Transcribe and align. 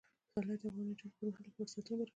پسرلی 0.33 0.55
د 0.57 0.63
افغان 0.65 0.85
نجونو 0.89 1.11
د 1.11 1.17
پرمختګ 1.17 1.47
لپاره 1.47 1.55
فرصتونه 1.57 1.93
برابروي. 1.99 2.09